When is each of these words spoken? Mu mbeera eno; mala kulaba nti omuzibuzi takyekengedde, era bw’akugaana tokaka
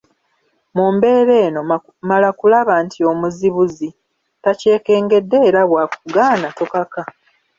Mu 0.75 0.85
mbeera 0.95 1.33
eno; 1.45 1.61
mala 2.09 2.29
kulaba 2.39 2.73
nti 2.85 2.99
omuzibuzi 3.11 3.89
takyekengedde, 4.43 5.37
era 5.49 5.61
bw’akugaana 5.69 6.47
tokaka 6.57 7.01